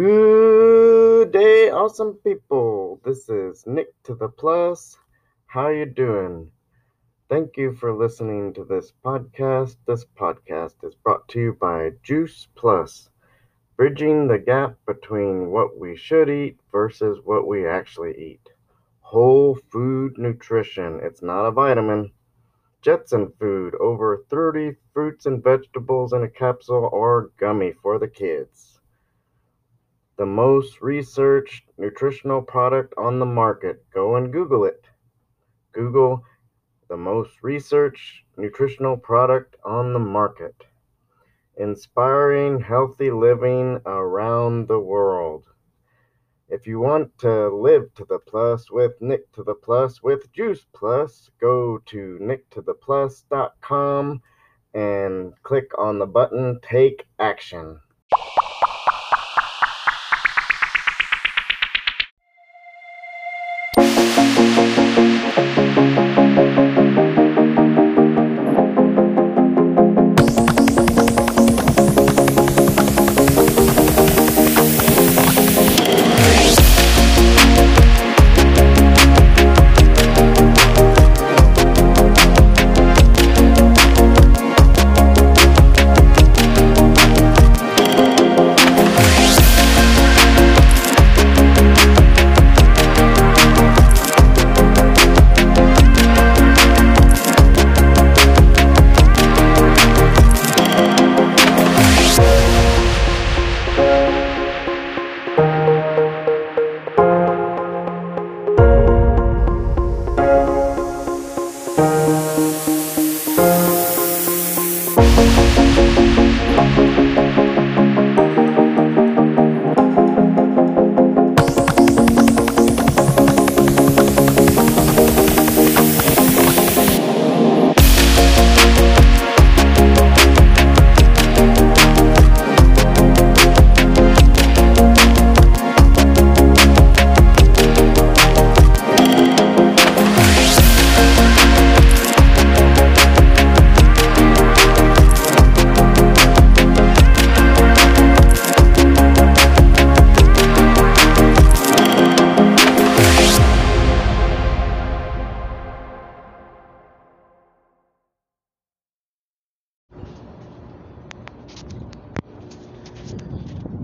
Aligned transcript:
Good 0.00 1.30
day, 1.30 1.68
awesome 1.68 2.14
people. 2.24 3.02
This 3.04 3.28
is 3.28 3.66
Nick 3.66 3.88
to 4.04 4.14
the 4.14 4.30
Plus. 4.30 4.96
How 5.44 5.68
you 5.68 5.84
doing? 5.84 6.50
Thank 7.28 7.58
you 7.58 7.74
for 7.74 7.92
listening 7.92 8.54
to 8.54 8.64
this 8.64 8.94
podcast. 9.04 9.76
This 9.86 10.06
podcast 10.18 10.76
is 10.84 10.94
brought 10.94 11.28
to 11.28 11.40
you 11.40 11.52
by 11.52 11.90
Juice 12.02 12.48
Plus, 12.54 13.10
bridging 13.76 14.26
the 14.26 14.38
gap 14.38 14.78
between 14.86 15.50
what 15.50 15.78
we 15.78 15.98
should 15.98 16.30
eat 16.30 16.58
versus 16.72 17.18
what 17.22 17.46
we 17.46 17.66
actually 17.66 18.16
eat. 18.16 18.48
Whole 19.02 19.58
food 19.70 20.16
nutrition. 20.16 21.00
It's 21.02 21.20
not 21.20 21.44
a 21.44 21.50
vitamin. 21.50 22.10
Jetson 22.80 23.34
food, 23.38 23.74
over 23.74 24.24
30 24.30 24.76
fruits 24.94 25.26
and 25.26 25.44
vegetables 25.44 26.14
in 26.14 26.22
a 26.22 26.30
capsule 26.30 26.88
or 26.90 27.32
gummy 27.36 27.72
for 27.72 27.98
the 27.98 28.08
kids 28.08 28.69
the 30.20 30.26
most 30.26 30.82
researched 30.82 31.64
nutritional 31.78 32.42
product 32.42 32.92
on 32.98 33.18
the 33.18 33.24
market. 33.24 33.82
Go 33.90 34.16
and 34.16 34.30
Google 34.30 34.66
it. 34.66 34.84
Google 35.72 36.22
the 36.90 36.96
most 36.98 37.42
researched 37.42 38.24
nutritional 38.36 38.98
product 38.98 39.56
on 39.64 39.94
the 39.94 39.98
market. 39.98 40.54
Inspiring 41.56 42.60
healthy 42.60 43.10
living 43.10 43.80
around 43.86 44.68
the 44.68 44.78
world. 44.78 45.46
If 46.50 46.66
you 46.66 46.80
want 46.80 47.16
to 47.20 47.48
live 47.48 47.94
to 47.94 48.04
the 48.04 48.18
plus 48.18 48.70
with 48.70 49.00
Nick 49.00 49.32
to 49.32 49.42
the 49.42 49.54
plus 49.54 50.02
with 50.02 50.30
Juice 50.34 50.66
Plus, 50.74 51.30
go 51.40 51.78
to 51.86 52.18
nicktotheplus.com 52.20 54.20
and 54.74 55.42
click 55.42 55.70
on 55.78 55.98
the 55.98 56.06
button 56.06 56.60
Take 56.60 57.06
Action. 57.18 57.80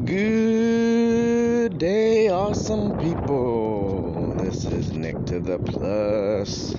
Good 0.07 1.79
day, 1.79 2.29
awesome 2.29 2.97
people. 2.97 4.37
This 4.39 4.65
is 4.65 4.93
Nick 4.93 5.27
to 5.27 5.41
the 5.41 5.59
Plus. 5.59 6.77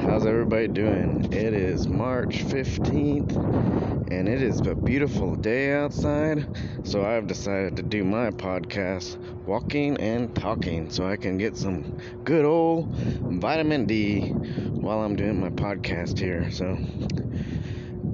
How's 0.00 0.24
everybody 0.24 0.68
doing? 0.68 1.30
It 1.30 1.52
is 1.52 1.86
March 1.86 2.38
15th 2.44 3.36
and 4.10 4.26
it 4.26 4.42
is 4.42 4.60
a 4.60 4.74
beautiful 4.74 5.36
day 5.36 5.74
outside. 5.74 6.46
So 6.84 7.04
I've 7.04 7.26
decided 7.26 7.76
to 7.76 7.82
do 7.82 8.02
my 8.02 8.30
podcast 8.30 9.18
walking 9.44 9.98
and 9.98 10.34
talking 10.34 10.88
so 10.88 11.06
I 11.06 11.16
can 11.16 11.36
get 11.36 11.54
some 11.54 11.98
good 12.24 12.46
old 12.46 12.88
vitamin 12.96 13.84
D 13.84 14.30
while 14.30 15.00
I'm 15.00 15.16
doing 15.16 15.38
my 15.38 15.50
podcast 15.50 16.18
here. 16.18 16.50
So, 16.50 16.78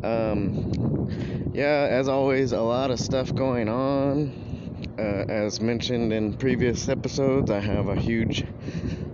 um, 0.04 1.50
yeah, 1.54 1.88
as 1.91 2.09
always, 2.09 2.53
a 2.53 2.60
lot 2.60 2.91
of 2.91 3.00
stuff 3.00 3.34
going 3.34 3.69
on. 3.69 4.32
Uh, 4.98 5.25
as 5.28 5.60
mentioned 5.60 6.12
in 6.12 6.34
previous 6.34 6.88
episodes, 6.88 7.50
I 7.50 7.60
have 7.60 7.88
a 7.88 7.97
huge 7.97 8.44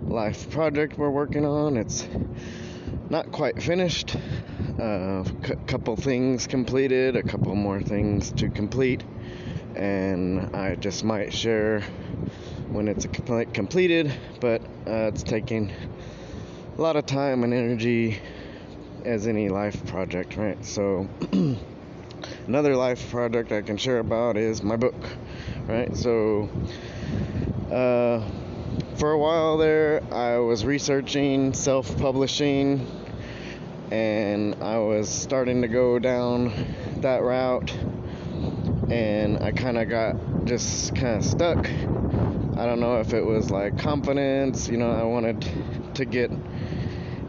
life 0.03 0.49
project 0.51 0.97
we're 0.97 1.09
working 1.09 1.45
on. 1.45 1.77
It's 1.77 2.07
not 3.09 3.31
quite 3.31 3.61
finished. 3.61 4.15
A 4.77 4.83
uh, 4.83 5.23
c- 5.45 5.55
couple 5.67 5.95
things 5.95 6.47
completed, 6.47 7.15
a 7.15 7.23
couple 7.23 7.55
more 7.55 7.81
things 7.81 8.31
to 8.33 8.49
complete, 8.49 9.03
and 9.75 10.55
I 10.55 10.75
just 10.75 11.03
might 11.03 11.33
share 11.33 11.81
when 12.69 12.87
it's 12.87 13.05
completed. 13.53 14.13
But 14.39 14.61
uh, 14.87 15.09
it's 15.11 15.23
taking 15.23 15.71
a 16.77 16.81
lot 16.81 16.95
of 16.95 17.05
time 17.05 17.43
and 17.43 17.53
energy, 17.53 18.19
as 19.05 19.27
any 19.27 19.49
life 19.49 19.85
project, 19.87 20.37
right? 20.37 20.63
So. 20.65 21.07
another 22.47 22.75
life 22.75 23.09
project 23.09 23.51
I 23.51 23.61
can 23.61 23.77
share 23.77 23.99
about 23.99 24.37
is 24.37 24.63
my 24.63 24.75
book, 24.75 24.95
right? 25.67 25.95
So, 25.95 26.49
uh, 27.71 28.23
for 28.95 29.11
a 29.11 29.17
while 29.17 29.57
there, 29.57 30.01
I 30.13 30.37
was 30.37 30.65
researching 30.65 31.53
self 31.53 31.97
publishing 31.97 32.85
and 33.91 34.55
I 34.63 34.77
was 34.77 35.09
starting 35.09 35.61
to 35.63 35.67
go 35.67 35.99
down 35.99 36.53
that 36.97 37.23
route, 37.23 37.71
and 38.89 39.43
I 39.43 39.51
kind 39.51 39.77
of 39.77 39.89
got 39.89 40.15
just 40.45 40.95
kind 40.95 41.17
of 41.17 41.25
stuck. 41.25 41.69
I 42.57 42.65
don't 42.65 42.79
know 42.79 42.99
if 42.99 43.13
it 43.13 43.21
was 43.21 43.51
like 43.51 43.77
confidence, 43.77 44.69
you 44.69 44.77
know, 44.77 44.91
I 44.91 45.03
wanted 45.03 45.45
to 45.95 46.05
get 46.05 46.31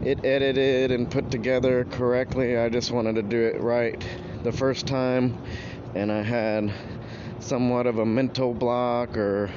it 0.05 0.25
edited 0.25 0.91
and 0.91 1.09
put 1.09 1.31
together 1.31 1.85
correctly. 1.85 2.57
I 2.57 2.67
just 2.69 2.91
wanted 2.91 3.15
to 3.15 3.23
do 3.23 3.41
it 3.41 3.61
right 3.61 4.05
the 4.43 4.51
first 4.51 4.85
time, 4.85 5.41
and 5.95 6.11
I 6.11 6.21
had 6.21 6.73
somewhat 7.39 7.87
of 7.87 7.99
a 7.99 8.05
mental 8.05 8.53
block 8.53 9.15
or 9.15 9.49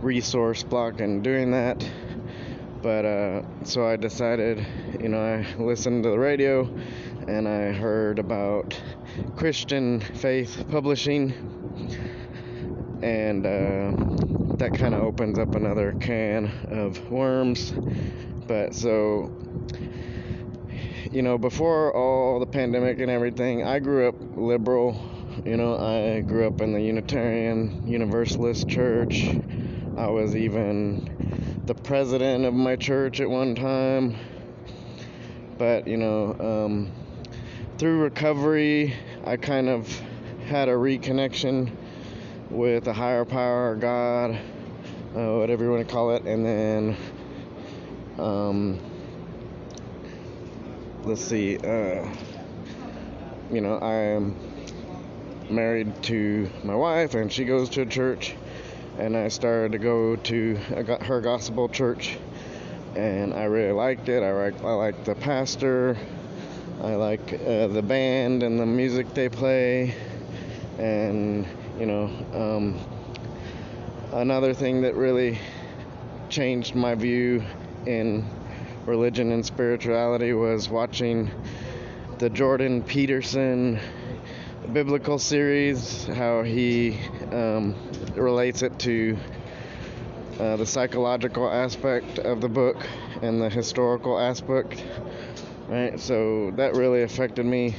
resource 0.00 0.62
block 0.62 1.00
in 1.00 1.22
doing 1.22 1.50
that. 1.50 1.88
But 2.82 3.04
uh, 3.04 3.42
so 3.64 3.84
I 3.84 3.96
decided, 3.96 4.64
you 5.00 5.08
know, 5.08 5.20
I 5.20 5.60
listened 5.60 6.04
to 6.04 6.10
the 6.10 6.18
radio 6.18 6.68
and 7.26 7.48
I 7.48 7.72
heard 7.72 8.20
about 8.20 8.80
Christian 9.36 10.00
faith 10.00 10.64
publishing, 10.70 11.34
and 13.02 13.44
uh, 13.44 14.56
that 14.56 14.74
kind 14.74 14.94
of 14.94 15.02
opens 15.02 15.38
up 15.38 15.56
another 15.56 15.92
can 16.00 16.50
of 16.70 17.10
worms. 17.10 17.72
But 18.46 18.74
so 18.74 19.30
you 21.12 21.22
know, 21.22 21.38
before 21.38 21.94
all 21.94 22.38
the 22.40 22.46
pandemic 22.46 23.00
and 23.00 23.10
everything, 23.10 23.64
I 23.64 23.78
grew 23.78 24.08
up 24.08 24.14
liberal. 24.36 25.00
You 25.44 25.56
know, 25.56 25.78
I 25.78 26.20
grew 26.20 26.46
up 26.46 26.60
in 26.60 26.72
the 26.72 26.80
Unitarian 26.80 27.86
Universalist 27.86 28.68
Church. 28.68 29.28
I 29.96 30.08
was 30.08 30.36
even 30.36 31.62
the 31.64 31.74
president 31.74 32.44
of 32.44 32.54
my 32.54 32.76
church 32.76 33.20
at 33.20 33.30
one 33.30 33.54
time. 33.54 34.16
But, 35.56 35.86
you 35.86 35.96
know, 35.96 36.36
um, 36.38 36.92
through 37.78 38.02
recovery, 38.02 38.94
I 39.24 39.36
kind 39.36 39.68
of 39.68 39.88
had 40.46 40.68
a 40.68 40.72
reconnection 40.72 41.70
with 42.50 42.86
a 42.86 42.92
higher 42.92 43.24
power, 43.24 43.76
God, 43.76 44.38
uh, 45.16 45.36
whatever 45.38 45.64
you 45.64 45.70
want 45.70 45.86
to 45.86 45.92
call 45.92 46.14
it, 46.14 46.24
and 46.24 46.44
then 46.44 46.96
um, 48.18 48.80
let's 51.08 51.24
see, 51.24 51.56
uh, 51.56 52.06
you 53.50 53.62
know, 53.62 53.80
I'm 53.80 54.36
married 55.48 56.02
to 56.02 56.50
my 56.62 56.74
wife, 56.74 57.14
and 57.14 57.32
she 57.32 57.46
goes 57.46 57.70
to 57.70 57.82
a 57.82 57.86
church, 57.86 58.34
and 58.98 59.16
I 59.16 59.28
started 59.28 59.72
to 59.72 59.78
go 59.78 60.16
to 60.16 60.56
her 60.56 61.22
gospel 61.22 61.70
church, 61.70 62.18
and 62.94 63.32
I 63.32 63.44
really 63.44 63.72
liked 63.72 64.10
it. 64.10 64.22
I 64.22 64.32
like 64.32 64.62
I 64.62 64.74
like 64.74 65.04
the 65.04 65.14
pastor, 65.14 65.96
I 66.82 66.96
like 66.96 67.32
uh, 67.32 67.68
the 67.68 67.82
band 67.82 68.42
and 68.42 68.60
the 68.60 68.66
music 68.66 69.14
they 69.14 69.30
play, 69.30 69.94
and 70.78 71.46
you 71.80 71.86
know, 71.86 72.10
um, 72.34 72.78
another 74.12 74.52
thing 74.52 74.82
that 74.82 74.94
really 74.94 75.38
changed 76.28 76.74
my 76.74 76.94
view 76.94 77.42
in 77.86 78.28
religion 78.88 79.32
and 79.32 79.44
spirituality 79.44 80.32
was 80.32 80.70
watching 80.70 81.30
the 82.18 82.30
Jordan 82.30 82.82
Peterson 82.82 83.78
biblical 84.72 85.18
series, 85.18 86.06
how 86.06 86.42
he 86.42 86.98
um, 87.30 87.74
relates 88.14 88.62
it 88.62 88.78
to 88.78 89.16
uh, 90.40 90.56
the 90.56 90.64
psychological 90.64 91.48
aspect 91.50 92.18
of 92.18 92.40
the 92.40 92.48
book 92.48 92.76
and 93.20 93.40
the 93.40 93.50
historical 93.50 94.18
aspect. 94.18 94.82
Right, 95.68 96.00
so 96.00 96.50
that 96.52 96.74
really 96.74 97.02
affected 97.02 97.44
me. 97.44 97.76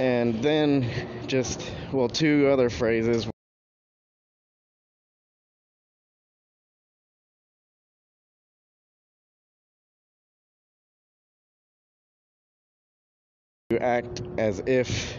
And 0.00 0.42
then 0.42 0.90
just, 1.28 1.70
well, 1.92 2.08
two 2.08 2.48
other 2.50 2.68
phrases. 2.68 3.28
You 13.70 13.80
act 13.80 14.22
as 14.38 14.62
if 14.64 15.14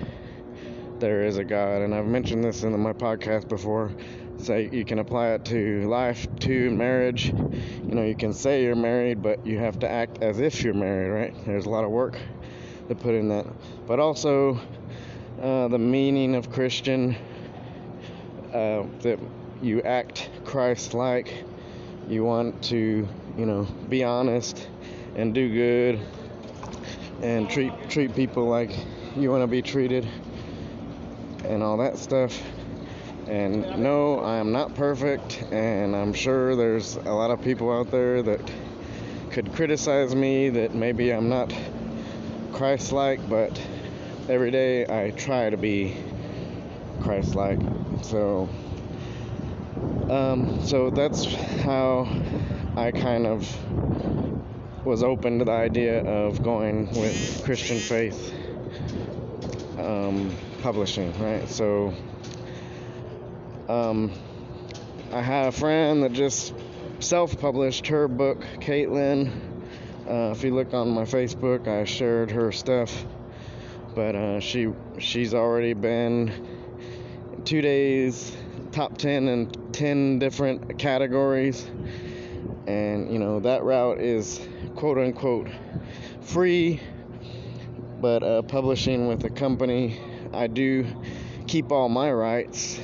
there 0.98 1.24
is 1.24 1.38
a 1.38 1.44
God, 1.44 1.84
and 1.84 1.94
I've 1.94 2.08
mentioned 2.08 2.44
this 2.44 2.64
in 2.64 2.80
my 2.80 2.94
podcast 2.94 3.48
before. 3.48 3.92
So 4.40 4.56
you 4.56 4.84
can 4.86 4.98
apply 4.98 5.34
it 5.34 5.46
to 5.46 5.88
life, 5.88 6.26
to 6.40 6.72
marriage. 6.72 7.28
You 7.28 7.94
know, 7.94 8.04
you 8.04 8.16
can 8.16 8.34
say 8.34 8.64
you're 8.64 8.76
married, 8.76 9.22
but 9.22 9.46
you 9.46 9.60
have 9.60 9.78
to 9.82 9.88
act 9.88 10.24
as 10.24 10.40
if 10.40 10.64
you're 10.64 10.74
married, 10.74 11.10
right? 11.10 11.46
There's 11.46 11.68
a 11.68 11.70
lot 11.70 11.84
of 11.84 11.92
work 11.92 12.18
to 12.88 12.96
put 12.96 13.14
in 13.14 13.30
that. 13.30 13.46
But 13.86 14.00
also, 14.00 14.60
uh, 15.40 15.68
the 15.68 15.78
meaning 15.78 16.34
of 16.34 16.52
Christian, 16.52 17.16
uh, 18.52 18.82
that 19.04 19.20
you 19.62 19.84
act 19.84 20.28
Christ 20.44 20.96
like. 20.96 21.44
You 22.08 22.24
want 22.24 22.64
to, 22.64 23.08
you 23.38 23.46
know, 23.46 23.68
be 23.90 24.04
honest 24.04 24.68
and 25.16 25.36
do 25.36 25.54
good 25.54 26.00
and 27.22 27.50
treat 27.50 27.74
treat 27.90 28.16
people 28.16 28.48
like 28.48 28.72
you 29.16 29.30
want 29.32 29.44
to 29.44 29.48
be 29.48 29.62
treated 29.62 30.08
and 31.46 31.64
all 31.64 31.78
that 31.78 31.98
stuff. 31.98 32.40
And 33.28 33.62
no, 33.84 34.20
I 34.20 34.38
am 34.38 34.52
not 34.52 34.74
perfect, 34.74 35.44
and 35.52 35.96
I'm 35.96 36.14
sure 36.14 36.56
there's 36.56 36.96
a 36.96 37.12
lot 37.12 37.30
of 37.30 37.42
people 37.44 37.72
out 37.72 37.92
there 37.92 38.24
that 38.24 38.52
could 39.32 39.54
criticize 39.54 40.16
me 40.16 40.50
that 40.50 40.74
maybe 40.74 41.12
I'm 41.12 41.30
not 41.30 41.54
Christ 42.52 42.92
like, 42.92 43.28
but 43.30 43.62
every 44.28 44.50
day 44.50 44.86
I 44.88 45.12
try 45.12 45.50
to 45.50 45.58
be 45.58 45.96
Christ 47.02 47.36
like. 47.36 47.60
So, 48.02 48.50
um, 50.10 50.60
so 50.66 50.90
that's 50.90 51.26
how 51.62 52.08
I 52.76 52.92
kind 52.92 53.28
of 53.28 53.48
was 54.90 55.04
open 55.04 55.38
to 55.38 55.46
the 55.46 55.52
idea 55.52 56.04
of 56.04 56.42
going 56.42 56.90
with 57.00 57.44
Christian 57.46 57.78
faith 57.78 58.34
um, 59.78 60.36
publishing, 60.64 61.14
right? 61.22 61.48
So, 61.48 61.94
um, 63.68 64.12
I 65.14 65.22
had 65.22 65.50
a 65.50 65.52
friend 65.52 66.02
that 66.02 66.14
just 66.14 66.56
self-published 66.98 67.86
her 67.86 68.08
book, 68.08 68.42
Caitlin. 68.62 69.32
Uh, 70.10 70.32
if 70.32 70.44
you 70.44 70.56
look 70.56 70.74
on 70.74 70.90
my 70.90 71.04
Facebook, 71.04 71.68
I 71.68 71.84
shared 71.86 72.32
her 72.32 72.52
stuff, 72.52 73.06
but 73.94 74.16
uh, 74.16 74.40
she 74.40 74.74
she's 74.98 75.36
already 75.36 75.74
been 75.74 76.48
two 77.46 77.62
days 77.62 78.36
top 78.72 78.98
10 78.98 79.28
in 79.28 79.52
10 79.72 80.18
different 80.18 80.80
categories 80.80 81.70
and 82.70 83.12
you 83.12 83.18
know 83.18 83.40
that 83.40 83.64
route 83.64 84.00
is 84.00 84.40
quote 84.76 85.00
unquote 85.00 85.48
free, 86.22 86.80
but 88.00 88.22
uh, 88.22 88.44
publishing 88.44 89.08
with 89.08 89.24
a 89.24 89.30
company, 89.32 90.00
I 90.32 90.46
do 90.46 90.86
keep 91.48 91.72
all 91.72 91.90
my 91.90 92.12
rights. 92.12 92.80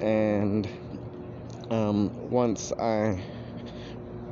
And 0.00 0.68
um, 1.70 2.30
once 2.30 2.72
I 2.72 3.22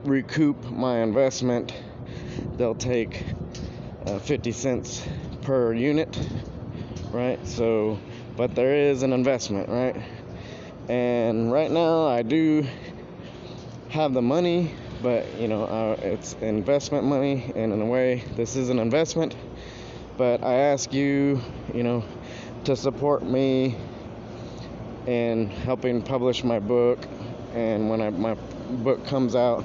recoup 0.02 0.64
my 0.64 1.02
investment, 1.02 1.72
they'll 2.56 2.75
take 2.75 3.25
uh, 4.06 4.19
50 4.19 4.50
cents 4.50 5.06
per 5.43 5.72
unit, 5.72 6.19
right? 7.12 7.38
So, 7.46 8.00
but 8.37 8.56
there 8.56 8.75
is 8.75 9.04
an 9.04 9.12
investment, 9.12 9.69
right? 9.69 9.96
And 10.88 11.52
right 11.52 11.70
now, 11.70 12.06
I 12.06 12.22
do 12.22 12.66
have 13.90 14.12
the 14.12 14.23
money 14.23 14.75
but 15.02 15.32
you 15.38 15.49
know 15.49 15.64
uh, 15.64 15.96
it's 16.02 16.35
investment 16.43 17.05
money 17.05 17.50
and 17.56 17.73
in 17.73 17.81
a 17.81 17.87
way 17.87 18.23
this 18.37 18.56
is 18.56 18.69
an 18.69 18.79
investment. 18.79 19.35
But 20.17 20.43
i 20.43 20.55
ask 20.55 20.93
you 20.93 21.40
you 21.73 21.82
know 21.82 22.05
to 22.64 22.76
support 22.76 23.23
me 23.23 23.76
in 25.06 25.49
helping 25.49 26.02
publish 26.02 26.44
my 26.44 26.58
book 26.58 26.99
and 27.55 27.88
when 27.88 28.02
I, 28.02 28.11
my 28.11 28.35
book 28.35 29.06
comes 29.06 29.35
out 29.35 29.64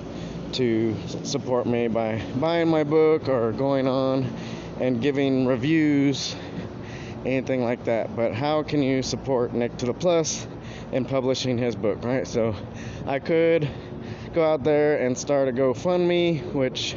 to 0.54 0.96
support 1.24 1.66
me 1.66 1.88
by 1.88 2.22
buying 2.36 2.70
my 2.70 2.84
book 2.84 3.28
or 3.28 3.52
going 3.52 3.88
on 3.88 4.32
and 4.80 5.02
giving 5.02 5.46
reviews 5.48 6.36
anything 7.26 7.64
like 7.64 7.86
that. 7.86 8.16
But 8.16 8.34
how 8.34 8.64
can 8.64 8.82
you 8.84 9.02
support 9.02 9.54
nick 9.54 9.76
to 9.78 9.86
the 9.86 9.94
plus 9.94 10.48
in 10.92 11.06
publishing 11.06 11.58
his 11.58 11.76
book 11.76 12.04
right? 12.04 12.28
So 12.28 12.56
i 13.06 13.20
could 13.20 13.70
go 14.34 14.44
out 14.44 14.64
there 14.64 14.98
and 14.98 15.16
start 15.16 15.48
a 15.48 15.52
GoFundMe, 15.52 16.54
which 16.54 16.96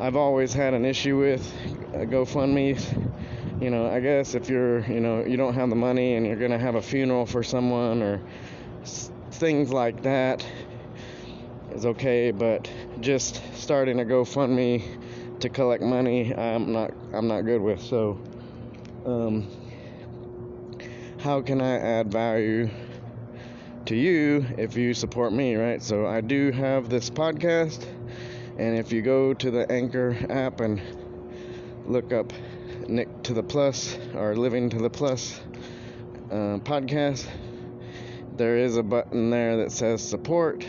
I've 0.00 0.16
always 0.16 0.52
had 0.52 0.74
an 0.74 0.84
issue 0.84 1.16
with. 1.16 1.54
GoFundMe, 1.92 3.62
you 3.62 3.70
know, 3.70 3.88
I 3.88 4.00
guess 4.00 4.34
if 4.34 4.48
you're, 4.48 4.80
you 4.80 4.98
know, 4.98 5.24
you 5.24 5.36
don't 5.36 5.54
have 5.54 5.70
the 5.70 5.76
money 5.76 6.14
and 6.14 6.26
you're 6.26 6.36
going 6.36 6.50
to 6.50 6.58
have 6.58 6.74
a 6.74 6.82
funeral 6.82 7.26
for 7.26 7.44
someone 7.44 8.02
or 8.02 8.20
things 9.30 9.72
like 9.72 10.02
that 10.02 10.44
is 11.72 11.86
okay, 11.86 12.32
but 12.32 12.68
just 13.00 13.40
starting 13.54 14.00
a 14.00 14.04
GoFundMe 14.04 15.38
to 15.38 15.48
collect 15.48 15.82
money, 15.82 16.34
I'm 16.34 16.72
not, 16.72 16.92
I'm 17.12 17.28
not 17.28 17.42
good 17.42 17.62
with. 17.62 17.80
So, 17.80 18.20
um, 19.06 19.46
how 21.20 21.40
can 21.40 21.60
I 21.60 21.78
add 21.78 22.10
value 22.10 22.68
to 23.88 23.96
you 23.96 24.44
if 24.58 24.76
you 24.76 24.92
support 24.92 25.32
me, 25.32 25.56
right? 25.56 25.82
So 25.82 26.06
I 26.06 26.20
do 26.20 26.52
have 26.52 26.90
this 26.90 27.08
podcast, 27.08 27.86
and 28.58 28.78
if 28.78 28.92
you 28.92 29.00
go 29.00 29.32
to 29.32 29.50
the 29.50 29.70
Anchor 29.72 30.14
app 30.28 30.60
and 30.60 30.78
look 31.86 32.12
up 32.12 32.30
Nick 32.86 33.22
to 33.22 33.32
the 33.32 33.42
Plus 33.42 33.96
or 34.14 34.36
Living 34.36 34.68
to 34.68 34.78
the 34.78 34.90
Plus 34.90 35.40
uh, 36.30 36.60
podcast, 36.64 37.26
there 38.36 38.58
is 38.58 38.76
a 38.76 38.82
button 38.82 39.30
there 39.30 39.56
that 39.56 39.72
says 39.72 40.06
support, 40.06 40.66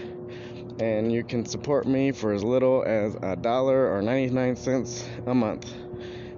and 0.80 1.12
you 1.12 1.26
can 1.26 1.46
support 1.46 1.86
me 1.86 2.14
for 2.14 2.32
as 2.32 2.42
little 2.42 2.86
as 2.88 3.18
a 3.22 3.36
dollar 3.36 3.94
or 3.94 4.02
99 4.02 4.56
cents 4.56 5.06
a 5.28 5.36
month. 5.36 5.70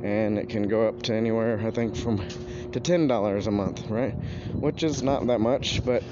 And 0.01 0.39
it 0.39 0.49
can 0.49 0.67
go 0.67 0.87
up 0.87 1.03
to 1.03 1.13
anywhere, 1.13 1.61
I 1.63 1.69
think, 1.69 1.95
from 1.95 2.27
to 2.73 2.79
$10 2.79 3.47
a 3.47 3.51
month, 3.51 3.87
right? 3.89 4.13
Which 4.53 4.83
is 4.83 5.03
not 5.03 5.27
that 5.27 5.39
much, 5.39 5.83
but 5.85 6.03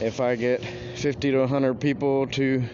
if 0.00 0.20
I 0.20 0.36
get 0.36 0.64
50 0.64 1.30
to 1.32 1.38
100 1.40 1.80
people 1.80 2.26
to 2.28 2.64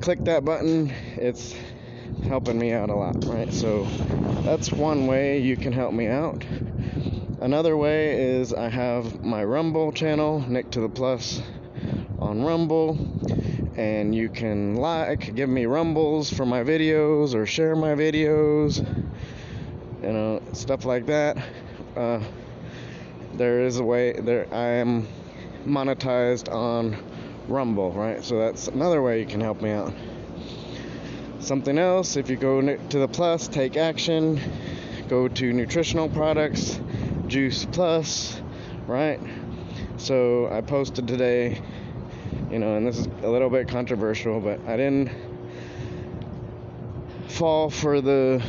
click 0.00 0.24
that 0.24 0.44
button, 0.44 0.92
it's 1.16 1.54
helping 2.24 2.58
me 2.58 2.72
out 2.72 2.90
a 2.90 2.94
lot, 2.94 3.24
right? 3.24 3.52
So 3.52 3.84
that's 4.42 4.72
one 4.72 5.06
way 5.06 5.40
you 5.40 5.56
can 5.56 5.72
help 5.72 5.92
me 5.92 6.06
out. 6.06 6.44
Another 7.40 7.76
way 7.76 8.36
is 8.36 8.52
I 8.52 8.68
have 8.68 9.22
my 9.24 9.44
Rumble 9.44 9.92
channel, 9.92 10.40
Nick 10.48 10.70
to 10.72 10.80
the 10.80 10.88
Plus, 10.88 11.40
on 12.18 12.42
Rumble, 12.42 12.98
and 13.76 14.12
you 14.12 14.28
can 14.28 14.74
like, 14.74 15.34
give 15.36 15.48
me 15.48 15.66
rumbles 15.66 16.32
for 16.32 16.44
my 16.44 16.64
videos 16.64 17.34
or 17.34 17.46
share 17.46 17.76
my 17.76 17.94
videos, 17.94 18.84
you 20.02 20.12
know, 20.12 20.42
stuff 20.52 20.84
like 20.84 21.06
that. 21.06 21.36
Uh, 21.96 22.20
there 23.34 23.62
is 23.62 23.78
a 23.78 23.84
way 23.84 24.12
there 24.12 24.46
I 24.52 24.80
am 24.80 25.06
monetized 25.66 26.52
on 26.52 26.96
Rumble, 27.48 27.92
right? 27.92 28.22
So 28.24 28.38
that's 28.38 28.68
another 28.68 29.02
way 29.02 29.20
you 29.20 29.26
can 29.26 29.40
help 29.40 29.60
me 29.60 29.70
out. 29.70 29.92
Something 31.40 31.78
else, 31.78 32.16
if 32.16 32.30
you 32.30 32.36
go 32.36 32.60
to 32.60 32.98
the 32.98 33.08
plus, 33.08 33.48
take 33.48 33.76
action, 33.76 34.40
go 35.08 35.28
to 35.28 35.52
nutritional 35.52 36.08
products, 36.08 36.78
Juice 37.26 37.64
Plus, 37.64 38.40
right? 38.86 39.20
So 39.96 40.48
I 40.50 40.60
posted 40.60 41.08
today, 41.08 41.60
you 42.50 42.58
know, 42.58 42.76
and 42.76 42.86
this 42.86 42.98
is 42.98 43.08
a 43.22 43.28
little 43.28 43.50
bit 43.50 43.68
controversial, 43.68 44.40
but 44.40 44.60
I 44.66 44.76
didn't 44.76 45.10
fall 47.28 47.70
for 47.70 48.00
the 48.00 48.42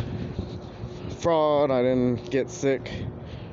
fraud, 1.19 1.69
I 1.69 1.81
didn't 1.81 2.31
get 2.31 2.49
sick, 2.49 2.91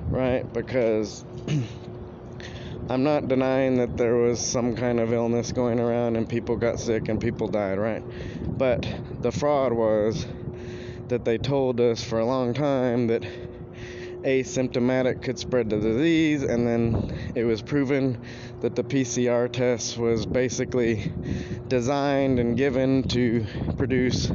right? 0.08 0.50
Because 0.52 1.24
I'm 2.88 3.02
not 3.02 3.26
denying 3.26 3.78
that 3.78 3.96
there 3.96 4.14
was 4.14 4.40
some 4.40 4.76
kind 4.76 5.00
of 5.00 5.12
illness 5.12 5.50
going 5.50 5.80
around 5.80 6.16
and 6.16 6.28
people 6.28 6.56
got 6.56 6.78
sick 6.78 7.08
and 7.08 7.20
people 7.20 7.48
died, 7.48 7.78
right? 7.78 8.04
But 8.56 8.86
the 9.20 9.32
fraud 9.32 9.72
was 9.72 10.26
that 11.08 11.24
they 11.24 11.38
told 11.38 11.80
us 11.80 12.04
for 12.04 12.20
a 12.20 12.24
long 12.24 12.54
time 12.54 13.08
that 13.08 13.22
asymptomatic 14.22 15.22
could 15.22 15.38
spread 15.38 15.70
the 15.70 15.78
disease, 15.78 16.42
and 16.42 16.66
then 16.66 17.32
it 17.34 17.44
was 17.44 17.62
proven 17.62 18.20
that 18.60 18.74
the 18.74 18.82
PCR 18.82 19.50
test 19.50 19.96
was 19.96 20.26
basically 20.26 21.12
designed 21.68 22.40
and 22.40 22.56
given 22.56 23.04
to 23.08 23.46
produce 23.76 24.30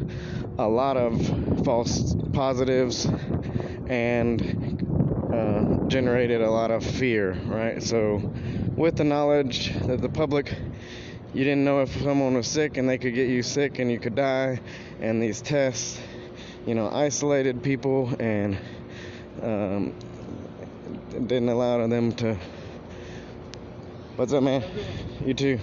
a 0.58 0.67
lot 0.67 0.98
of 0.98 1.63
false 1.63 2.15
positives 2.34 3.05
and 3.88 4.41
uh, 5.34 5.88
generated 5.88 6.41
a 6.41 6.50
lot 6.50 6.72
of 6.72 6.84
fear, 6.84 7.34
right? 7.46 7.81
So, 7.81 8.17
with 8.75 8.98
the 8.98 9.03
knowledge 9.03 9.74
that 9.88 10.01
the 10.01 10.10
public, 10.10 10.53
you 11.34 11.43
didn't 11.43 11.63
know 11.63 11.81
if 11.81 11.91
someone 12.01 12.36
was 12.36 12.48
sick 12.48 12.77
and 12.77 12.88
they 12.89 12.98
could 12.98 13.15
get 13.15 13.29
you 13.29 13.43
sick 13.43 13.79
and 13.79 13.91
you 13.91 14.00
could 14.00 14.15
die, 14.15 14.60
and 15.00 15.22
these 15.22 15.41
tests, 15.41 16.00
you 16.65 16.75
know, 16.75 16.89
isolated 16.89 17.63
people 17.63 18.13
and 18.20 18.58
um, 19.41 19.93
didn't 21.12 21.50
allow 21.50 21.86
them 21.88 22.12
to. 22.13 22.38
What's 24.15 24.34
up, 24.34 24.43
man? 24.43 24.63
You 25.25 25.34
too. 25.34 25.60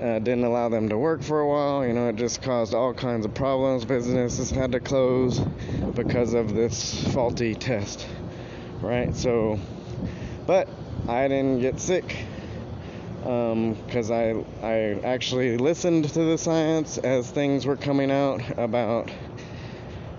Uh, 0.00 0.18
didn't 0.18 0.44
allow 0.44 0.68
them 0.68 0.88
to 0.88 0.98
work 0.98 1.22
for 1.22 1.40
a 1.40 1.48
while. 1.48 1.86
You 1.86 1.92
know, 1.92 2.08
it 2.08 2.16
just 2.16 2.42
caused 2.42 2.74
all 2.74 2.94
kinds 2.94 3.26
of 3.26 3.34
problems. 3.34 3.84
Businesses 3.84 4.50
had 4.50 4.72
to 4.72 4.80
close 4.80 5.38
because 5.94 6.34
of 6.34 6.54
this 6.54 7.12
faulty 7.12 7.54
test, 7.54 8.06
right? 8.80 9.14
So, 9.14 9.58
but 10.46 10.68
I 11.08 11.28
didn't 11.28 11.60
get 11.60 11.80
sick 11.80 12.16
because 13.24 14.10
um, 14.10 14.44
I 14.62 14.66
I 14.66 15.00
actually 15.02 15.56
listened 15.56 16.10
to 16.10 16.24
the 16.24 16.36
science 16.36 16.98
as 16.98 17.30
things 17.30 17.64
were 17.64 17.76
coming 17.76 18.10
out 18.10 18.42
about 18.58 19.10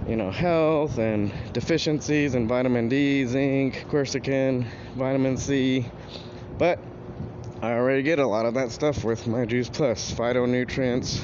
you 0.08 0.16
know 0.16 0.32
health 0.32 0.98
and 0.98 1.32
deficiencies 1.54 2.34
and 2.34 2.48
vitamin 2.48 2.90
D, 2.90 3.26
zinc, 3.26 3.86
quercetin, 3.90 4.66
vitamin 4.96 5.38
C, 5.38 5.86
but 6.58 6.80
I 7.62 7.72
already 7.72 8.04
get 8.04 8.20
a 8.20 8.28
lot 8.28 8.46
of 8.46 8.56
that 8.56 8.72
stuff 8.72 9.04
with 9.06 9.28
my 9.28 9.46
Juice 9.46 9.70
Plus, 9.70 10.12
phytonutrients, 10.12 11.24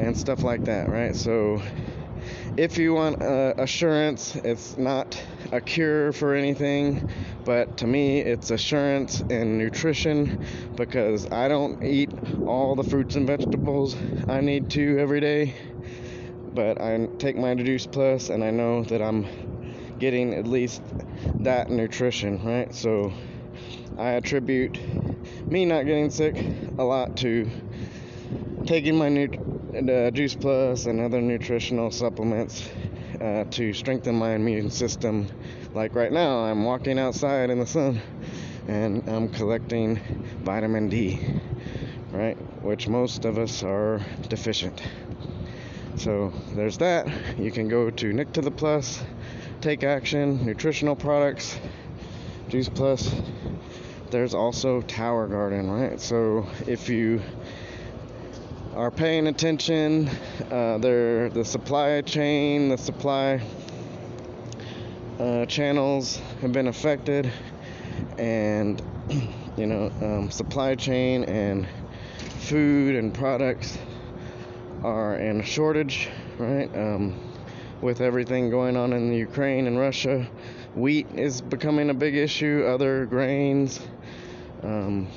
and 0.00 0.16
stuff 0.16 0.44
like 0.44 0.64
that, 0.64 0.88
right? 0.88 1.14
So, 1.14 1.60
if 2.56 2.78
you 2.78 2.94
want 2.94 3.20
uh, 3.20 3.54
assurance, 3.58 4.36
it's 4.36 4.78
not 4.78 5.20
a 5.50 5.60
cure 5.60 6.12
for 6.12 6.34
anything, 6.34 7.10
but 7.44 7.78
to 7.78 7.86
me, 7.86 8.20
it's 8.20 8.50
assurance 8.50 9.20
and 9.20 9.58
nutrition 9.58 10.44
because 10.76 11.30
I 11.32 11.48
don't 11.48 11.82
eat 11.82 12.10
all 12.46 12.76
the 12.76 12.84
fruits 12.84 13.16
and 13.16 13.26
vegetables 13.26 13.96
I 14.28 14.40
need 14.40 14.70
to 14.70 14.98
every 14.98 15.20
day. 15.20 15.54
But 16.54 16.80
I 16.80 17.06
take 17.18 17.36
my 17.36 17.54
Juice 17.56 17.86
Plus 17.86 18.28
and 18.28 18.44
I 18.44 18.50
know 18.50 18.84
that 18.84 19.02
I'm 19.02 19.26
getting 19.98 20.34
at 20.34 20.46
least 20.46 20.82
that 21.40 21.70
nutrition, 21.70 22.44
right? 22.44 22.72
So 22.72 23.12
I 23.98 24.10
attribute 24.10 24.78
me 25.46 25.64
not 25.64 25.86
getting 25.86 26.10
sick 26.10 26.36
a 26.78 26.84
lot 26.84 27.16
to 27.18 27.50
taking 28.66 28.96
my 28.96 29.08
uh, 29.08 30.10
Juice 30.10 30.34
Plus 30.34 30.86
and 30.86 31.00
other 31.00 31.20
nutritional 31.20 31.90
supplements 31.90 32.68
uh, 33.20 33.44
to 33.44 33.72
strengthen 33.72 34.14
my 34.14 34.34
immune 34.34 34.70
system. 34.70 35.26
Like 35.74 35.94
right 35.94 36.12
now, 36.12 36.40
I'm 36.40 36.64
walking 36.64 36.98
outside 36.98 37.50
in 37.50 37.58
the 37.58 37.66
sun 37.66 38.00
and 38.66 39.08
I'm 39.08 39.28
collecting 39.30 40.00
vitamin 40.42 40.88
D, 40.88 41.18
right? 42.12 42.36
Which 42.62 42.88
most 42.88 43.24
of 43.24 43.38
us 43.38 43.62
are 43.62 44.00
deficient. 44.28 44.82
So 45.96 46.32
there's 46.54 46.78
that. 46.78 47.08
You 47.38 47.50
can 47.50 47.68
go 47.68 47.90
to 47.90 48.12
Nick 48.12 48.32
to 48.34 48.40
the 48.40 48.50
Plus, 48.50 49.02
take 49.60 49.82
action, 49.82 50.44
nutritional 50.44 50.94
products, 50.94 51.58
Juice 52.48 52.68
Plus, 52.68 53.10
there's 54.10 54.34
also 54.34 54.80
Tower 54.82 55.26
Garden, 55.26 55.70
right? 55.70 56.00
So 56.00 56.46
if 56.66 56.88
you 56.88 57.20
are 58.74 58.90
paying 58.90 59.26
attention, 59.26 60.08
uh, 60.50 60.78
there 60.78 61.28
the 61.28 61.44
supply 61.44 62.00
chain, 62.02 62.68
the 62.68 62.78
supply 62.78 63.42
uh, 65.18 65.46
channels 65.46 66.20
have 66.40 66.52
been 66.52 66.68
affected, 66.68 67.30
and 68.16 68.80
you 69.56 69.66
know, 69.66 69.92
um, 70.00 70.30
supply 70.30 70.74
chain 70.74 71.24
and 71.24 71.66
food 72.40 72.94
and 72.94 73.12
products 73.12 73.76
are 74.82 75.16
in 75.16 75.42
shortage, 75.42 76.08
right? 76.38 76.74
Um, 76.74 77.20
with 77.80 78.00
everything 78.00 78.50
going 78.50 78.76
on 78.76 78.92
in 78.92 79.10
the 79.10 79.16
Ukraine 79.16 79.66
and 79.66 79.78
Russia, 79.78 80.26
wheat 80.74 81.06
is 81.14 81.40
becoming 81.40 81.90
a 81.90 81.94
big 81.94 82.14
issue. 82.16 82.64
Other 82.66 83.06
grains 83.06 83.80
um, 84.62 85.08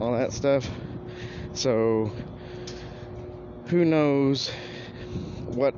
all 0.00 0.12
that 0.12 0.32
stuff. 0.32 0.68
So, 1.52 2.12
who 3.66 3.84
knows 3.84 4.50
what 5.46 5.74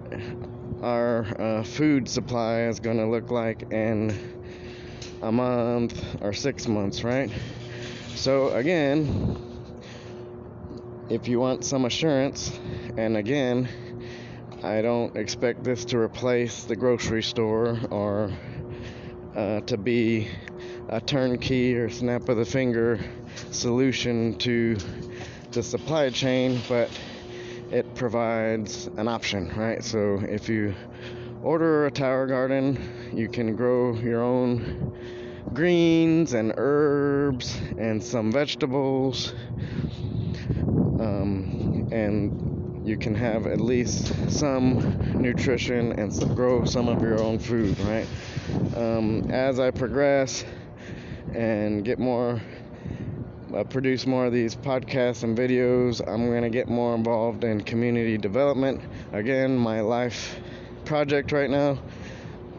our 0.82 1.26
uh, 1.40 1.62
food 1.62 2.08
supply 2.08 2.62
is 2.62 2.80
going 2.80 2.98
to 2.98 3.06
look 3.06 3.30
like 3.30 3.70
in 3.72 4.16
a 5.22 5.32
month 5.32 6.04
or 6.20 6.32
six 6.32 6.66
months, 6.66 7.02
right? 7.02 7.30
So, 8.14 8.50
again, 8.50 9.36
if 11.08 11.28
you 11.28 11.40
want 11.40 11.64
some 11.64 11.84
assurance, 11.84 12.58
and 12.96 13.16
again, 13.16 13.68
I 14.62 14.82
don't 14.82 15.16
expect 15.16 15.64
this 15.64 15.84
to 15.86 15.98
replace 15.98 16.64
the 16.64 16.76
grocery 16.76 17.22
store 17.22 17.78
or 17.90 18.32
uh, 19.38 19.60
to 19.60 19.76
be 19.76 20.28
a 20.88 21.00
turnkey 21.00 21.76
or 21.76 21.88
snap 21.88 22.28
of 22.28 22.36
the 22.36 22.44
finger 22.44 22.98
solution 23.52 24.36
to 24.38 24.76
the 25.52 25.62
supply 25.62 26.10
chain, 26.10 26.60
but 26.68 26.90
it 27.70 27.94
provides 27.94 28.88
an 28.96 29.06
option, 29.06 29.52
right? 29.56 29.84
So 29.84 30.20
if 30.28 30.48
you 30.48 30.74
order 31.40 31.86
a 31.86 31.90
tower 31.90 32.26
garden, 32.26 33.12
you 33.14 33.28
can 33.28 33.54
grow 33.54 33.94
your 33.94 34.22
own 34.22 34.92
greens 35.54 36.32
and 36.32 36.52
herbs 36.56 37.60
and 37.78 38.02
some 38.02 38.32
vegetables, 38.32 39.34
um, 40.98 41.88
and 41.92 42.84
you 42.84 42.96
can 42.96 43.14
have 43.14 43.46
at 43.46 43.60
least 43.60 44.32
some 44.32 45.22
nutrition 45.22 45.92
and 45.92 46.12
grow 46.34 46.64
some 46.64 46.88
of 46.88 47.00
your 47.02 47.20
own 47.20 47.38
food, 47.38 47.78
right? 47.80 48.08
Um, 48.76 49.30
as 49.30 49.58
I 49.58 49.70
progress, 49.70 50.44
and 51.34 51.84
get 51.84 51.98
more 51.98 52.40
uh, 53.54 53.64
produce 53.64 54.06
more 54.06 54.26
of 54.26 54.32
these 54.32 54.54
podcasts 54.54 55.22
and 55.22 55.36
videos. 55.36 56.06
I'm 56.06 56.26
going 56.26 56.42
to 56.42 56.50
get 56.50 56.68
more 56.68 56.94
involved 56.94 57.44
in 57.44 57.62
community 57.62 58.18
development. 58.18 58.80
Again, 59.12 59.56
my 59.56 59.80
life 59.80 60.38
project 60.84 61.32
right 61.32 61.50
now, 61.50 61.78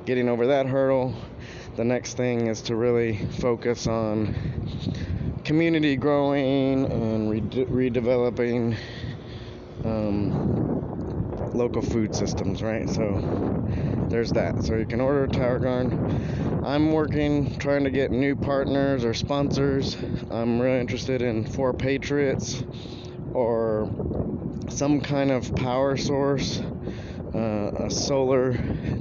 getting 0.05 0.29
over 0.29 0.47
that 0.47 0.65
hurdle. 0.65 1.15
The 1.75 1.83
next 1.83 2.17
thing 2.17 2.47
is 2.47 2.61
to 2.63 2.75
really 2.75 3.17
focus 3.39 3.87
on 3.87 4.35
community 5.45 5.95
growing 5.95 6.91
and 6.91 7.29
re- 7.29 7.89
redeveloping 7.89 8.77
um, 9.85 11.51
local 11.53 11.81
food 11.81 12.15
systems, 12.15 12.61
right? 12.61 12.89
So 12.89 13.15
there's 14.09 14.31
that. 14.31 14.63
So 14.63 14.75
you 14.75 14.85
can 14.85 15.01
order 15.01 15.23
a 15.23 15.27
tower 15.27 15.59
garden. 15.59 16.61
I'm 16.65 16.91
working 16.91 17.57
trying 17.59 17.83
to 17.83 17.89
get 17.89 18.11
new 18.11 18.35
partners 18.35 19.05
or 19.05 19.13
sponsors. 19.13 19.95
I'm 20.29 20.59
really 20.59 20.79
interested 20.79 21.21
in 21.21 21.45
4Patriots 21.45 22.65
or 23.33 23.89
some 24.69 25.01
kind 25.01 25.31
of 25.31 25.55
power 25.55 25.97
source, 25.97 26.59
uh, 27.33 27.71
a 27.85 27.89
solar 27.89 28.53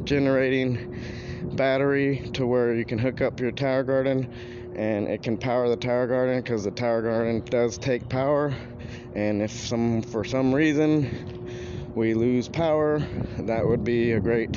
generating 0.05 1.01
battery 1.57 2.31
to 2.35 2.47
where 2.47 2.75
you 2.75 2.85
can 2.85 2.99
hook 2.99 3.21
up 3.21 3.41
your 3.41 3.51
tower 3.51 3.83
garden 3.83 4.33
and 4.77 5.09
it 5.09 5.23
can 5.23 5.37
power 5.37 5.69
the 5.69 5.77
tower 5.77 6.07
garden 6.07 6.41
because 6.41 6.65
the 6.65 6.71
tower 6.71 7.03
garden 7.03 7.41
does 7.47 7.79
take 7.79 8.09
power 8.09 8.55
and 9.15 9.43
if 9.43 9.51
some 9.51 10.03
for 10.03 10.25
some 10.25 10.55
reason 10.55 11.93
we 11.95 12.15
lose 12.15 12.49
power 12.49 13.01
that 13.41 13.67
would 13.67 13.83
be 13.83 14.13
a 14.13 14.21
great 14.21 14.57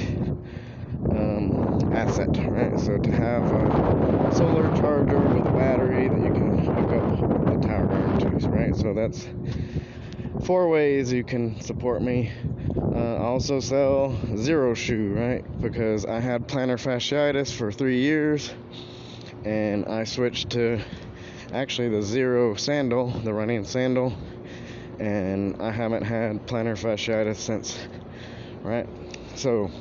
asset 2.01 2.29
right 2.49 2.79
so 2.79 2.97
to 2.97 3.11
have 3.11 3.51
a 3.51 4.31
solar 4.31 4.69
charger 4.69 5.29
with 5.29 5.45
a 5.45 5.51
battery 5.51 6.07
that 6.07 6.21
you 6.21 6.31
can 6.31 6.57
hook 6.73 6.93
up 6.93 7.05
the 7.49 7.57
tower 7.57 7.85
garden 7.85 8.17
to 8.17 8.49
right 8.49 8.75
so 8.75 8.93
that's 8.93 9.27
four 10.45 10.69
ways 10.69 11.11
you 11.11 11.23
can 11.23 11.59
support 11.61 12.01
me 12.01 12.31
uh, 12.95 13.17
also 13.17 13.59
sell 13.59 14.17
Xero 14.31 14.75
Shoe 14.75 15.13
right 15.13 15.61
because 15.61 16.05
i 16.05 16.19
had 16.19 16.47
plantar 16.47 16.79
fasciitis 16.79 17.53
for 17.53 17.71
three 17.71 17.99
years 17.99 18.51
and 19.43 19.85
I 19.85 20.03
switched 20.03 20.51
to 20.51 20.79
actually 21.53 21.89
the 21.89 21.97
Xero 21.97 22.59
sandal, 22.59 23.07
the 23.07 23.33
running 23.33 23.65
sandal, 23.65 24.13
and 24.99 25.61
I 25.61 25.71
haven't 25.71 26.03
had 26.03 26.45
plantar 26.47 26.77
fasciitis 26.77 27.37
since. 27.37 27.77
Right? 28.61 28.87
So, 29.35 29.71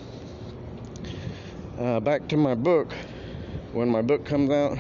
uh, 1.80 1.98
back 1.98 2.28
to 2.28 2.36
my 2.36 2.54
book. 2.54 2.92
When 3.72 3.88
my 3.88 4.02
book 4.02 4.26
comes 4.26 4.50
out, 4.50 4.78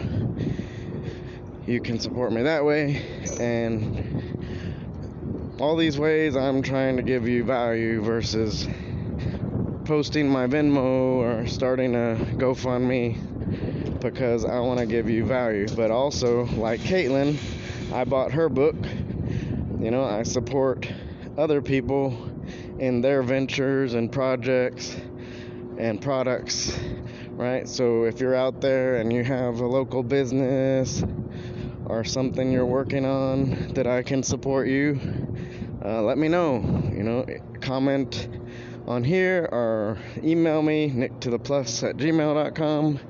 you 1.66 1.80
can 1.80 1.98
support 1.98 2.30
me 2.32 2.42
that 2.42 2.64
way, 2.64 3.02
and 3.40 4.36
all 5.58 5.76
these 5.76 5.98
ways 5.98 6.36
I'm 6.36 6.60
trying 6.60 6.96
to 6.98 7.02
give 7.02 7.26
you 7.26 7.42
value 7.42 8.02
versus 8.02 8.68
posting 9.84 10.28
my 10.28 10.46
Venmo 10.46 11.16
or 11.16 11.46
starting 11.46 11.94
a 11.94 12.18
GoFundMe 12.34 14.00
because 14.00 14.44
I 14.44 14.58
want 14.60 14.80
to 14.80 14.86
give 14.86 15.08
you 15.08 15.24
value. 15.24 15.68
But 15.74 15.90
also, 15.90 16.44
like 16.56 16.80
Caitlin, 16.80 17.38
I 17.92 18.04
bought 18.04 18.32
her 18.32 18.48
book. 18.50 18.76
You 19.78 19.90
know, 19.90 20.04
I 20.04 20.24
support 20.24 20.86
other 21.38 21.62
people 21.62 22.14
in 22.78 23.00
their 23.00 23.22
ventures 23.22 23.94
and 23.94 24.12
projects 24.12 24.96
and 25.80 26.00
products, 26.00 26.78
right? 27.30 27.66
So 27.66 28.04
if 28.04 28.20
you're 28.20 28.34
out 28.34 28.60
there 28.60 28.96
and 28.96 29.10
you 29.10 29.24
have 29.24 29.60
a 29.60 29.66
local 29.66 30.02
business 30.02 31.02
or 31.86 32.04
something 32.04 32.52
you're 32.52 32.66
working 32.66 33.06
on 33.06 33.72
that 33.72 33.86
I 33.86 34.02
can 34.02 34.22
support 34.22 34.68
you, 34.68 35.00
uh, 35.82 36.02
let 36.02 36.18
me 36.18 36.28
know. 36.28 36.56
You 36.92 37.02
know, 37.02 37.26
comment 37.62 38.28
on 38.86 39.02
here 39.02 39.48
or 39.50 39.96
email 40.22 40.60
me, 40.60 40.88
nick 40.88 41.18
to 41.20 41.30
the 41.30 41.38
plus 41.38 41.82
at 41.82 41.96
gmail.com 41.96 43.00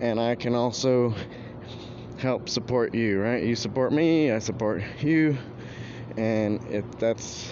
and 0.00 0.20
I 0.20 0.34
can 0.34 0.54
also 0.54 1.14
help 2.18 2.50
support 2.50 2.94
you, 2.94 3.20
right? 3.20 3.42
You 3.42 3.56
support 3.56 3.92
me, 3.92 4.30
I 4.30 4.40
support 4.40 4.82
you, 5.00 5.38
and 6.18 6.62
it 6.64 6.98
that's 6.98 7.50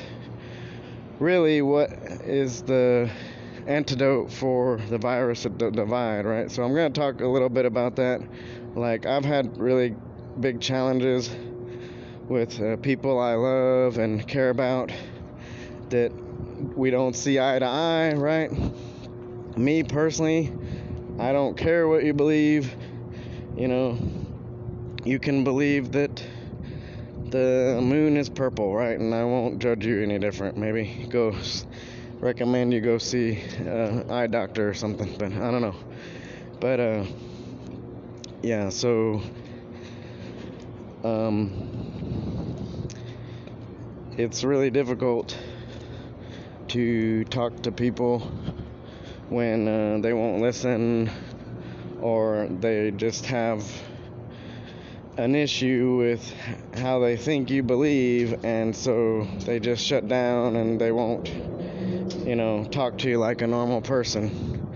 really 1.19 1.63
what 1.63 1.91
is 2.25 2.63
the 2.63 3.11
antidote 3.67 4.33
for 4.33 4.79
the 4.89 4.99
virus 4.99 5.45
of 5.45 5.59
the 5.59 5.71
divide, 5.71 6.25
right? 6.25 6.51
So 6.51 6.63
I'm 6.63 6.75
going 6.75 6.93
to 6.93 7.01
talk 7.01 7.21
a 7.21 7.27
little 7.27 7.49
bit 7.49 7.65
about 7.65 7.97
that. 7.97 8.21
Like 8.75 9.07
I've 9.07 9.25
had 9.25 9.59
really 9.59 9.95
big 10.41 10.61
challenges 10.61 11.31
with 12.29 12.61
uh, 12.61 12.77
people 12.77 13.19
I 13.19 13.35
love 13.35 13.99
and 13.99 14.27
care 14.27 14.51
about 14.51 14.91
that 15.91 16.13
we 16.75 16.91
don't 16.91 17.15
see 17.15 17.39
eye 17.39 17.59
to 17.59 17.67
eye, 17.67 18.15
right? 18.15 18.51
Me 19.57 19.83
personally, 19.83 20.53
I 21.19 21.33
don't 21.33 21.57
care 21.57 21.89
what 21.89 22.05
you 22.05 22.15
believe. 22.15 22.75
You 23.57 23.69
know, 23.69 23.99
you 25.05 25.19
can 25.19 25.45
believe 25.45 25.93
that 25.93 26.23
the 27.29 27.79
moon 27.83 28.17
is 28.17 28.29
purple, 28.29 28.75
right? 28.75 28.99
And 28.99 29.15
I 29.15 29.25
won't 29.25 29.59
judge 29.59 29.85
you 29.85 30.03
any 30.03 30.19
different. 30.19 30.57
Maybe 30.57 31.07
go 31.11 31.35
recommend 32.23 32.73
you 32.73 32.81
go 32.81 32.99
see 32.99 33.37
an 33.59 34.09
eye 34.09 34.29
doctor 34.29 34.69
or 34.69 34.75
something, 34.75 35.17
but 35.19 35.33
I 35.33 35.51
don't 35.51 35.61
know. 35.61 35.75
But 36.61 36.79
uh, 36.79 37.05
yeah, 38.43 38.69
so 38.69 39.21
um, 41.03 42.89
it's 44.17 44.45
really 44.45 44.71
difficult 44.71 45.37
to 46.69 47.25
talk 47.25 47.61
to 47.63 47.73
people 47.73 48.21
when 49.29 49.67
uh, 49.67 49.99
they 50.01 50.13
won't 50.13 50.41
listen 50.41 51.11
or 52.01 52.47
they 52.61 52.93
just 52.93 53.27
have 53.27 53.69
an 55.17 55.35
issue 55.35 55.97
with 55.99 56.35
how 56.75 57.01
they 57.01 57.17
think 57.17 57.51
you 57.51 57.65
believe 57.65 58.45
and 58.45 58.75
so 58.75 59.27
they 59.41 59.59
just 59.59 59.85
shut 59.85 60.07
down 60.07 60.57
and 60.57 60.81
they 60.81 60.93
won't 60.93 61.29
you 62.25 62.37
know 62.37 62.65
talk 62.65 62.99
to 62.99 63.09
you 63.09 63.19
like 63.19 63.43
a 63.43 63.47
normal 63.47 63.81
person. 63.81 64.69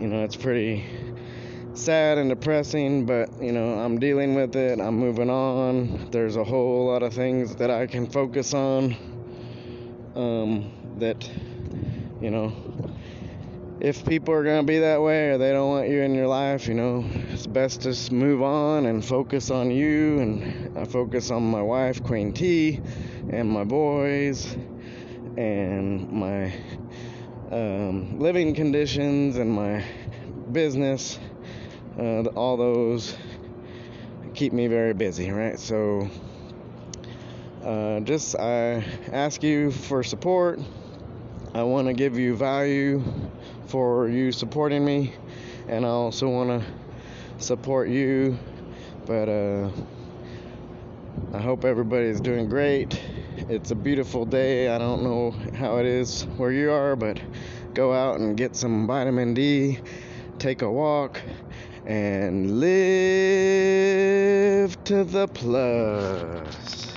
You 0.00 0.08
know 0.08 0.24
it's 0.24 0.36
pretty 0.36 0.84
sad 1.74 2.18
and 2.18 2.30
depressing 2.30 3.04
but 3.04 3.30
you 3.40 3.52
know 3.52 3.78
I'm 3.78 3.98
dealing 3.98 4.34
with 4.34 4.56
it 4.56 4.80
I'm 4.80 4.96
moving 4.96 5.30
on. 5.30 6.10
There's 6.10 6.36
a 6.36 6.44
whole 6.44 6.86
lot 6.86 7.02
of 7.02 7.12
things 7.12 7.56
that 7.56 7.70
I 7.70 7.86
can 7.86 8.06
focus 8.06 8.54
on 8.54 8.96
um, 10.14 10.70
that 10.98 11.28
you 12.20 12.30
know 12.30 12.52
if 13.80 14.04
people 14.06 14.32
are 14.32 14.42
going 14.42 14.60
to 14.60 14.66
be 14.66 14.78
that 14.78 15.02
way 15.02 15.30
or 15.30 15.38
they 15.38 15.52
don't 15.52 15.68
want 15.68 15.88
you 15.88 16.00
in 16.00 16.14
your 16.14 16.26
life, 16.26 16.66
you 16.66 16.74
know, 16.74 17.04
it's 17.30 17.46
best 17.46 17.82
to 17.82 18.14
move 18.14 18.42
on 18.42 18.86
and 18.86 19.04
focus 19.04 19.50
on 19.50 19.70
you. 19.70 20.18
And 20.18 20.78
I 20.78 20.86
focus 20.86 21.30
on 21.30 21.42
my 21.42 21.60
wife, 21.60 22.02
Queen 22.02 22.32
T, 22.32 22.80
and 23.30 23.50
my 23.50 23.64
boys, 23.64 24.56
and 25.36 26.10
my 26.10 26.52
um, 27.50 28.18
living 28.18 28.54
conditions, 28.54 29.36
and 29.36 29.50
my 29.50 29.84
business. 30.52 31.18
Uh, 31.98 32.24
all 32.34 32.56
those 32.56 33.16
keep 34.34 34.52
me 34.52 34.66
very 34.66 34.92
busy, 34.92 35.30
right? 35.30 35.58
So, 35.58 36.10
uh, 37.64 38.00
just 38.00 38.36
I 38.36 38.84
ask 39.12 39.42
you 39.42 39.70
for 39.70 40.02
support. 40.02 40.60
I 41.54 41.62
want 41.62 41.88
to 41.88 41.94
give 41.94 42.18
you 42.18 42.36
value 42.36 43.02
for 43.66 44.08
you 44.08 44.30
supporting 44.32 44.84
me, 44.84 45.14
and 45.68 45.84
I 45.84 45.88
also 45.88 46.28
want 46.28 46.50
to 46.50 47.44
support 47.44 47.88
you. 47.88 48.38
But 49.06 49.28
uh, 49.28 49.70
I 51.32 51.40
hope 51.40 51.64
everybody's 51.64 52.20
doing 52.20 52.48
great. 52.48 53.00
It's 53.48 53.70
a 53.70 53.76
beautiful 53.76 54.24
day. 54.24 54.68
I 54.68 54.76
don't 54.76 55.04
know 55.04 55.30
how 55.54 55.76
it 55.76 55.86
is 55.86 56.24
where 56.36 56.50
you 56.50 56.72
are, 56.72 56.96
but 56.96 57.20
go 57.74 57.92
out 57.92 58.18
and 58.18 58.36
get 58.36 58.56
some 58.56 58.88
vitamin 58.88 59.34
D, 59.34 59.78
take 60.40 60.62
a 60.62 60.70
walk, 60.70 61.22
and 61.84 62.58
live 62.58 62.66
to 64.82 65.04
the 65.04 65.28
plus. 65.28 66.95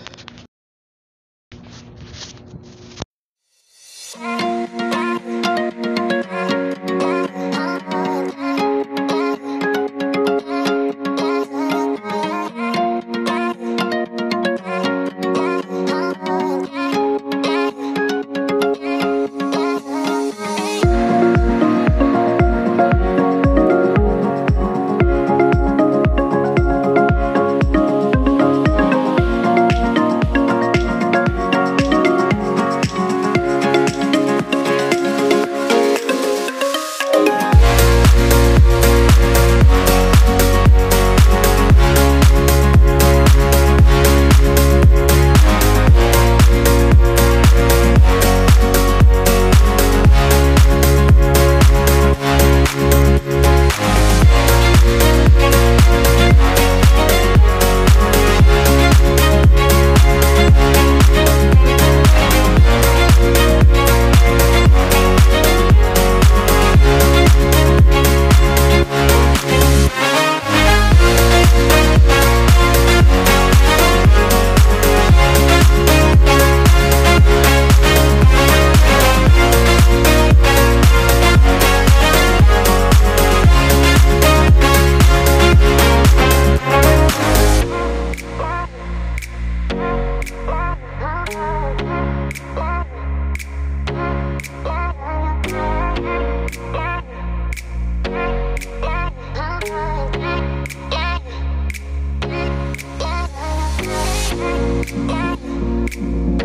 you. 106.00 106.39